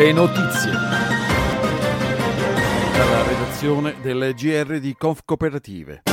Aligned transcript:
Le 0.00 0.12
notizie. 0.12 0.72
Dalla 2.96 3.22
redazione 3.22 3.96
del 4.00 4.32
GR 4.34 4.78
di 4.78 4.96
Conf 4.96 5.20
Cooperative. 5.26 6.04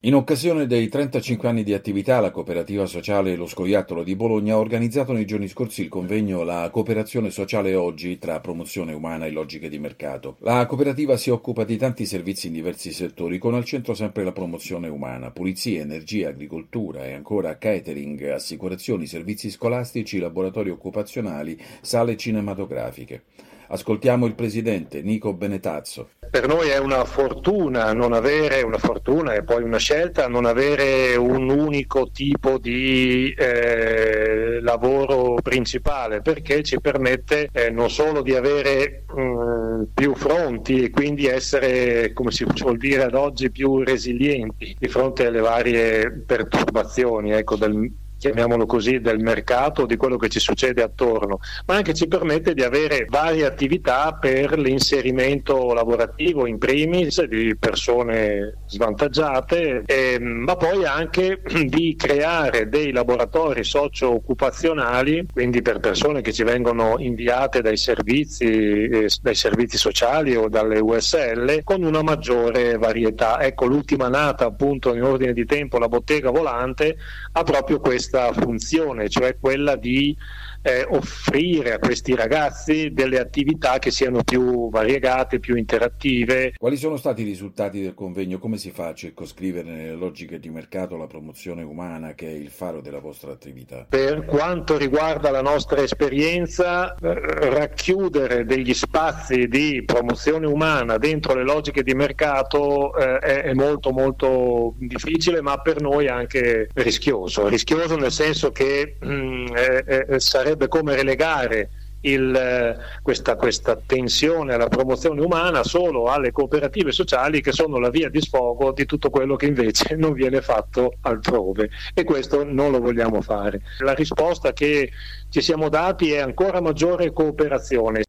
In 0.00 0.14
occasione 0.14 0.66
dei 0.66 0.88
35 0.88 1.48
anni 1.48 1.64
di 1.64 1.72
attività, 1.72 2.20
la 2.20 2.30
cooperativa 2.30 2.84
sociale 2.84 3.34
Lo 3.34 3.46
Scoiattolo 3.46 4.04
di 4.04 4.14
Bologna 4.14 4.54
ha 4.54 4.58
organizzato 4.58 5.12
nei 5.12 5.24
giorni 5.24 5.48
scorsi 5.48 5.80
il 5.80 5.88
convegno 5.88 6.44
La 6.44 6.68
cooperazione 6.70 7.30
sociale 7.30 7.74
oggi 7.74 8.16
tra 8.18 8.38
promozione 8.38 8.92
umana 8.92 9.24
e 9.24 9.30
logiche 9.30 9.68
di 9.68 9.78
mercato. 9.78 10.36
La 10.40 10.64
cooperativa 10.66 11.16
si 11.16 11.30
occupa 11.30 11.64
di 11.64 11.78
tanti 11.78 12.04
servizi 12.04 12.46
in 12.46 12.52
diversi 12.52 12.92
settori, 12.92 13.38
con 13.38 13.54
al 13.54 13.64
centro 13.64 13.94
sempre 13.94 14.22
la 14.22 14.32
promozione 14.32 14.86
umana, 14.86 15.32
pulizia, 15.32 15.80
energia, 15.80 16.28
agricoltura 16.28 17.04
e 17.06 17.14
ancora 17.14 17.56
catering, 17.56 18.28
assicurazioni, 18.28 19.06
servizi 19.06 19.50
scolastici, 19.50 20.18
laboratori 20.18 20.68
occupazionali, 20.68 21.58
sale 21.80 22.16
cinematografiche. 22.16 23.24
Ascoltiamo 23.68 24.26
il 24.26 24.34
presidente 24.34 25.02
Nico 25.02 25.32
Benetazzo. 25.32 26.10
Per 26.36 26.48
noi 26.48 26.68
è 26.68 26.76
una 26.76 27.06
fortuna 27.06 27.94
non 27.94 28.12
avere 28.12 28.60
una 28.60 28.76
fortuna 28.76 29.32
e 29.32 29.42
poi 29.42 29.62
una 29.62 29.78
scelta 29.78 30.28
non 30.28 30.44
avere 30.44 31.16
un 31.16 31.48
unico 31.48 32.10
tipo 32.10 32.58
di 32.58 33.34
eh, 33.34 34.60
lavoro 34.60 35.36
principale 35.42 36.20
perché 36.20 36.62
ci 36.62 36.78
permette 36.78 37.48
eh, 37.52 37.70
non 37.70 37.88
solo 37.88 38.20
di 38.20 38.34
avere 38.34 39.04
mh, 39.14 39.20
mm, 39.22 39.82
più 39.94 40.14
fronti 40.14 40.82
e 40.82 40.90
quindi 40.90 41.26
essere, 41.26 42.12
come 42.12 42.30
si 42.32 42.44
vuol 42.44 42.76
dire 42.76 43.04
ad 43.04 43.14
oggi, 43.14 43.50
più 43.50 43.82
resilienti 43.82 44.76
di 44.78 44.88
fronte 44.88 45.24
alle 45.24 45.40
varie 45.40 46.10
perturbazioni 46.10 47.32
ecco, 47.32 47.56
del, 47.56 47.90
chiamiamolo 48.26 48.66
così, 48.66 49.00
del 49.00 49.18
mercato, 49.18 49.86
di 49.86 49.96
quello 49.96 50.16
che 50.16 50.28
ci 50.28 50.40
succede 50.40 50.82
attorno, 50.82 51.38
ma 51.66 51.76
anche 51.76 51.94
ci 51.94 52.08
permette 52.08 52.54
di 52.54 52.62
avere 52.62 53.06
varie 53.08 53.44
attività 53.44 54.16
per 54.20 54.58
l'inserimento 54.58 55.72
lavorativo 55.72 56.46
in 56.46 56.58
primis 56.58 57.22
di 57.24 57.54
persone 57.56 58.58
svantaggiate, 58.66 59.84
eh, 59.86 60.18
ma 60.18 60.56
poi 60.56 60.84
anche 60.84 61.40
di 61.66 61.94
creare 61.96 62.68
dei 62.68 62.90
laboratori 62.90 63.62
socio-occupazionali, 63.62 65.26
quindi 65.32 65.62
per 65.62 65.78
persone 65.78 66.20
che 66.20 66.32
ci 66.32 66.42
vengono 66.42 66.96
inviate 66.98 67.62
dai 67.62 67.76
servizi, 67.76 68.44
eh, 68.44 69.08
dai 69.22 69.34
servizi 69.34 69.78
sociali 69.78 70.34
o 70.34 70.48
dalle 70.48 70.80
USL, 70.80 71.62
con 71.62 71.82
una 71.84 72.02
maggiore 72.02 72.76
varietà. 72.76 73.40
Ecco, 73.40 73.66
l'ultima 73.66 74.08
nata 74.08 74.46
appunto 74.46 74.94
in 74.94 75.02
ordine 75.02 75.32
di 75.32 75.44
tempo, 75.44 75.78
la 75.78 75.88
bottega 75.88 76.30
volante, 76.30 76.96
ha 77.32 77.42
proprio 77.44 77.78
questo 77.78 78.15
questa 78.16 78.32
funzione, 78.32 79.08
cioè 79.08 79.36
quella 79.38 79.76
di 79.76 80.16
eh, 80.62 80.84
offrire 80.88 81.74
a 81.74 81.78
questi 81.78 82.14
ragazzi 82.14 82.90
delle 82.92 83.18
attività 83.18 83.78
che 83.78 83.90
siano 83.90 84.22
più 84.24 84.70
variegate, 84.70 85.38
più 85.38 85.54
interattive. 85.54 86.54
Quali 86.56 86.76
sono 86.76 86.96
stati 86.96 87.22
i 87.22 87.24
risultati 87.24 87.80
del 87.80 87.94
convegno? 87.94 88.38
Come 88.38 88.56
si 88.56 88.70
fa 88.70 88.88
a 88.88 88.94
circoscrivere 88.94 89.70
nelle 89.70 89.94
logiche 89.94 90.40
di 90.40 90.48
mercato 90.48 90.96
la 90.96 91.06
promozione 91.06 91.62
umana 91.62 92.14
che 92.14 92.26
è 92.26 92.32
il 92.32 92.50
faro 92.50 92.80
della 92.80 92.98
vostra 93.00 93.30
attività? 93.30 93.86
Per 93.88 94.24
quanto 94.24 94.76
riguarda 94.76 95.30
la 95.30 95.42
nostra 95.42 95.82
esperienza, 95.82 96.94
racchiudere 96.98 98.44
degli 98.44 98.74
spazi 98.74 99.46
di 99.46 99.82
promozione 99.84 100.46
umana 100.46 100.96
dentro 100.96 101.34
le 101.34 101.44
logiche 101.44 101.82
di 101.82 101.94
mercato 101.94 102.96
eh, 102.96 103.18
è, 103.18 103.42
è 103.42 103.54
molto 103.54 103.90
molto 103.90 104.74
difficile, 104.78 105.42
ma 105.42 105.60
per 105.60 105.80
noi 105.80 106.08
anche 106.08 106.68
rischioso. 106.74 107.48
Rischioso 107.48 107.95
nel 107.96 108.12
senso 108.12 108.50
che 108.52 108.96
mh, 109.00 109.08
mm, 109.08 109.46
eh, 109.56 110.06
eh, 110.08 110.20
sarebbe 110.20 110.56
sarebbe 110.56 110.68
come 110.68 110.94
relegare 110.94 111.70
il, 112.02 112.34
eh, 112.34 112.76
questa, 113.02 113.34
questa, 113.34 113.76
tensione 113.84 114.54
alla 114.54 114.68
promozione 114.68 115.20
umana 115.20 115.64
solo 115.64 116.06
alle 116.06 116.30
cooperative 116.30 116.92
sociali 116.92 117.40
che 117.40 117.50
sono 117.50 117.78
la 117.78 117.90
via 117.90 118.08
di 118.08 118.20
sfogo 118.20 118.72
di 118.72 118.86
tutto 118.86 119.10
quello 119.10 119.34
che 119.34 119.46
invece 119.46 119.96
non 119.98 120.12
viene 120.12 120.40
fatto 120.40 120.94
altrove 121.00 121.70
e 121.94 122.04
questo 122.04 122.44
non 122.44 122.70
lo 122.70 122.80
vogliamo 122.80 123.20
fare. 123.22 123.62
La 123.78 123.94
risposta 123.94 124.52
che 124.52 124.90
ci 125.30 125.40
siamo 125.40 125.68
dati 125.68 126.12
è 126.12 126.18
ancora 126.18 126.60
maggiore 126.60 127.12
cooperazione. 127.12 128.04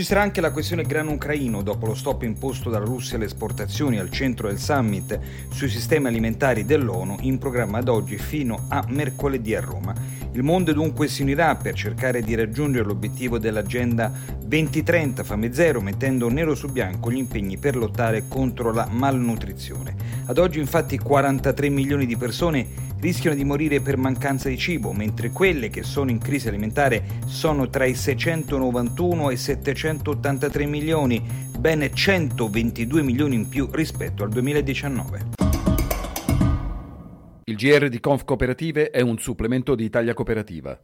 Ci 0.00 0.06
sarà 0.06 0.22
anche 0.22 0.40
la 0.40 0.50
questione 0.50 0.84
grano 0.84 1.10
ucraino 1.10 1.60
dopo 1.60 1.84
lo 1.84 1.94
stop 1.94 2.22
imposto 2.22 2.70
dalla 2.70 2.86
Russia 2.86 3.16
alle 3.16 3.26
esportazioni 3.26 3.98
al 3.98 4.10
centro 4.10 4.48
del 4.48 4.58
summit 4.58 5.20
sui 5.50 5.68
sistemi 5.68 6.06
alimentari 6.06 6.64
dell'ONU 6.64 7.18
in 7.20 7.36
programma 7.36 7.80
ad 7.80 7.88
oggi 7.88 8.16
fino 8.16 8.64
a 8.68 8.82
mercoledì 8.88 9.54
a 9.54 9.60
Roma. 9.60 10.19
Il 10.32 10.44
mondo 10.44 10.72
dunque 10.72 11.08
si 11.08 11.22
unirà 11.22 11.56
per 11.56 11.74
cercare 11.74 12.22
di 12.22 12.36
raggiungere 12.36 12.84
l'obiettivo 12.84 13.38
dell'Agenda 13.38 14.12
2030 14.44 15.24
Fame 15.24 15.52
Zero, 15.52 15.80
mettendo 15.80 16.28
nero 16.28 16.54
su 16.54 16.68
bianco 16.68 17.10
gli 17.10 17.16
impegni 17.16 17.58
per 17.58 17.74
lottare 17.74 18.28
contro 18.28 18.72
la 18.72 18.86
malnutrizione. 18.88 19.96
Ad 20.26 20.38
oggi 20.38 20.60
infatti 20.60 20.98
43 20.98 21.68
milioni 21.68 22.06
di 22.06 22.16
persone 22.16 22.88
rischiano 23.00 23.34
di 23.34 23.44
morire 23.44 23.80
per 23.80 23.96
mancanza 23.96 24.48
di 24.48 24.56
cibo, 24.56 24.92
mentre 24.92 25.30
quelle 25.30 25.68
che 25.68 25.82
sono 25.82 26.10
in 26.10 26.18
crisi 26.18 26.46
alimentare 26.46 27.02
sono 27.26 27.68
tra 27.68 27.84
i 27.84 27.96
691 27.96 29.30
e 29.30 29.32
i 29.32 29.36
783 29.36 30.64
milioni, 30.66 31.20
ben 31.58 31.90
122 31.92 33.02
milioni 33.02 33.34
in 33.34 33.48
più 33.48 33.68
rispetto 33.72 34.22
al 34.22 34.30
2019. 34.30 35.39
Il 37.50 37.56
GR 37.56 37.88
di 37.88 37.98
Conf 37.98 38.22
Cooperative 38.24 38.90
è 38.90 39.00
un 39.00 39.18
supplemento 39.18 39.74
di 39.74 39.82
Italia 39.82 40.14
Cooperativa. 40.14 40.78